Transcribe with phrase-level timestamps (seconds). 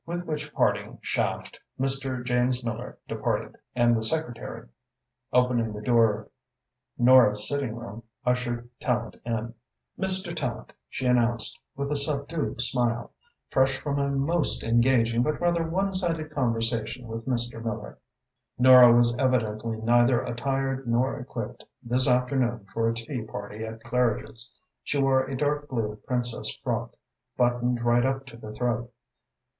[0.03, 2.25] With which parting shaft Mr.
[2.25, 4.67] James Miller departed, and the secretary,
[5.31, 6.29] Opening the door of
[6.97, 9.53] Nora's sitting room, ushered Tallente in.
[9.99, 10.33] "Mr.
[10.33, 13.11] Tallente," she announced, with a subdued smile,
[13.51, 17.63] "fresh from a most engaging but rather one sided conversation with Mr.
[17.63, 17.99] Miller."
[18.57, 24.51] Nora was evidently neither attired nor equipped this afternoon for a tea party at Claridge's.
[24.83, 26.95] She wore a dark blue princess frock,
[27.37, 28.91] buttoned right up to the throat.